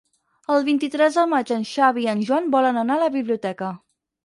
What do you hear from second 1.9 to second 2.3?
i en